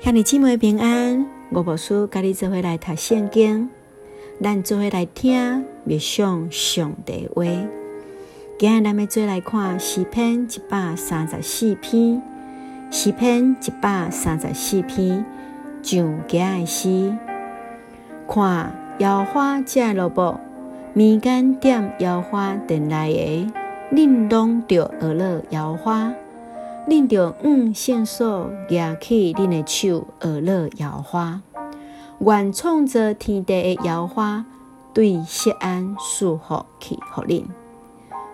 [0.00, 3.68] 兄弟姊妹平安，我无事甲你做伙来读圣经，
[4.40, 7.42] 咱做伙来听默想上帝话。
[8.60, 12.22] 今日咱要做来看诗篇一百三十四篇，
[12.92, 15.24] 诗篇一百三十四篇，
[15.82, 17.12] 上佳的诗，
[18.28, 20.36] 看耶和华这路步，
[20.94, 23.50] 眠间踮耶和华殿内
[23.90, 26.14] 的，恁拢着学乐耶和华。
[26.88, 31.42] 恁着往圣所举起恁的手，学乐耶和华。
[32.20, 34.46] 愿创造天地的耶和华
[34.94, 37.44] 对锡安赐福气予恁。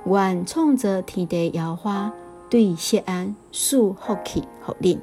[0.06, 2.12] 愿创造天地的耶和华
[2.48, 4.44] 对锡安赐福气
[4.80, 4.98] 予恁。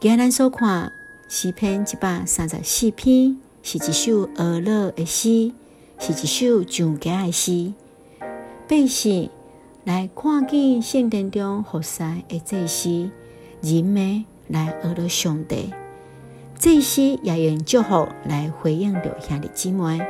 [0.00, 0.92] 今日咱所看
[1.28, 5.52] 诗篇一百三十四篇，是一首学乐的诗，
[6.00, 7.72] 是一首上佳的诗，
[8.68, 9.30] 百姓。
[9.86, 13.08] 来看见圣殿中服侍的祭司，
[13.62, 15.72] 人们来学乐上帝，
[16.58, 20.04] 祭司也用祝福来回应着兄弟姊妹。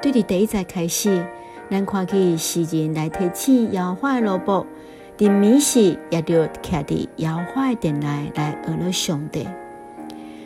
[0.00, 1.22] 对伫第一节开始，
[1.70, 4.64] 咱看见诗人来提起耶和华的路步，
[5.18, 9.46] 伫眠时也着徛伫耶和华的殿内来学乐上帝。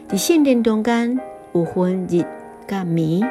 [0.08, 1.20] 伫圣殿中间
[1.52, 2.26] 有分日
[2.66, 3.24] 甲暝，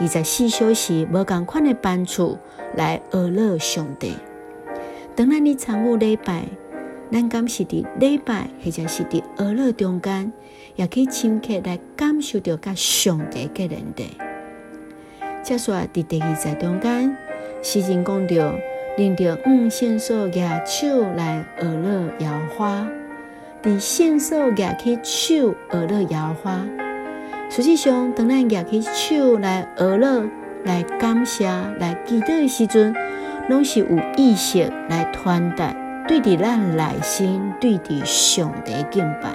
[0.00, 2.36] 二十四小时无共款的班次
[2.74, 4.14] 来学乐上帝。
[5.18, 6.44] 当咱哩参悟礼拜，
[7.10, 10.32] 咱敢是伫礼拜，或者是伫学乐中间，
[10.76, 14.04] 也可以深刻来感受到甲上帝个人的。
[15.42, 17.16] 接下来伫第二节中间，
[17.64, 18.54] 诗人讲到，
[18.96, 22.88] 恁着五线索举手来学乐摇花，
[23.60, 26.64] 伫圣所举起手学乐摇花。
[27.50, 30.28] 实际上，当咱举起手来学乐、
[30.64, 32.94] 来感谢、来祈祷的时阵，
[33.48, 35.74] 拢是有意识来传达
[36.06, 39.30] 对伫咱内心对伫上帝敬拜。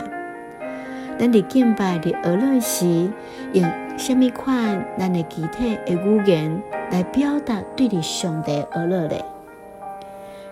[1.18, 3.12] 咱伫敬拜伫学乐时，
[3.54, 6.62] 用虾米款咱的具体的语言
[6.92, 9.26] 来表达对伫上帝学乐咧？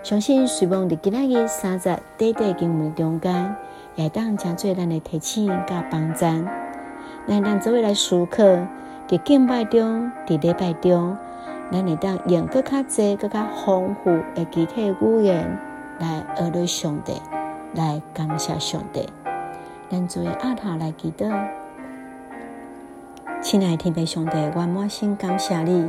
[0.02, 3.54] 相信随望伫今日三十短短经文中间，
[3.94, 6.20] 也当成做咱的提醒甲帮助。
[7.28, 8.42] 咱当做位来思考，
[9.08, 11.16] 伫敬拜中，伫礼拜中。
[11.72, 15.58] 咱会当用更加多、更加丰富的具体语言
[15.98, 17.14] 来学乐上帝，
[17.74, 19.08] 来感谢上帝。
[19.90, 21.32] 咱做阿塔来祈祷，
[23.40, 25.88] 亲爱的天父上帝，我满心感谢你，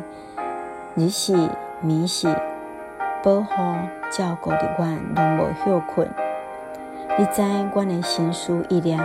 [0.93, 1.49] 你是
[1.81, 2.33] 你是
[3.21, 3.53] 保护
[4.09, 6.07] 照顾的我，拢无休困。
[7.17, 7.41] 你知
[7.75, 8.97] 我的心思意念，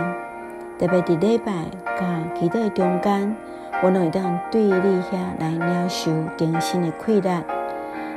[0.79, 1.51] 特别伫礼拜
[1.99, 3.35] 甲祈祷中间。
[3.81, 7.41] 我能会当对你遐来领受定心的快乐，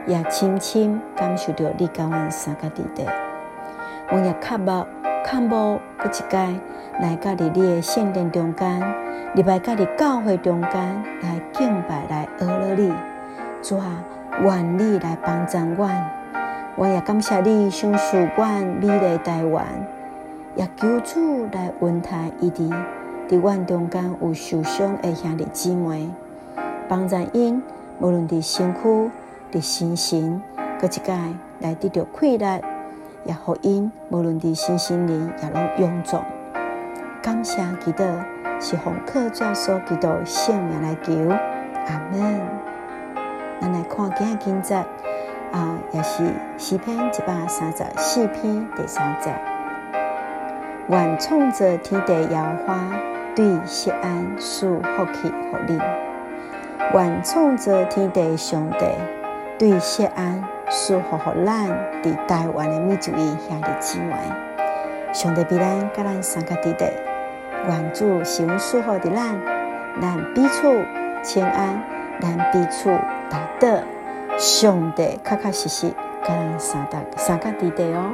[0.06, 3.06] 也深深感受到你教我三个弟弟。
[4.10, 4.84] 我也渴望、
[5.24, 6.60] 渴望不一届
[7.00, 8.82] 来到你的圣殿中间，
[9.34, 10.72] 礼拜到你教会中间
[11.22, 12.92] 来敬拜、来学乐你。
[13.62, 14.02] 主啊，
[14.42, 15.88] 愿你来帮助我。
[16.74, 18.44] 我也感谢你赏赐我
[18.80, 19.64] 美丽台湾，
[20.56, 22.68] 也求主来恩待伊滴。
[23.28, 26.10] 伫阮中间有受伤的兄弟姊妹，
[26.88, 27.62] 帮助因，
[27.98, 29.10] 无论伫身躯、
[29.50, 30.42] 伫心神，
[30.78, 31.12] 搁一界
[31.60, 32.60] 来得到快乐，
[33.24, 36.22] 也互因，无论伫身心灵也拢臃肿。
[37.22, 38.04] 感谢基督，
[38.60, 41.12] 是奉靠主耶稣基督圣名来求，
[41.86, 42.40] 阿门。
[43.60, 44.74] 咱来看今日经节，
[45.52, 46.24] 啊，也是
[46.58, 49.32] 诗篇一百三十四篇第三节，
[50.88, 53.11] 愿创造天地摇花。
[53.34, 55.80] 对锡安赐福气予恁，
[56.92, 58.84] 愿创造天地上帝
[59.58, 61.68] 对锡安赐福予咱
[62.02, 64.14] 伫台湾的每一位兄弟姊妹，
[65.14, 66.92] 上帝必然甲咱三个地带，
[67.68, 69.40] 愿主赐福伫咱，
[70.00, 70.84] 咱彼此
[71.22, 71.82] 亲安，
[72.20, 72.90] 咱彼此
[73.30, 73.68] 达到
[74.36, 75.88] 上帝确确实实
[76.22, 78.10] 甲咱三个三个地带哦。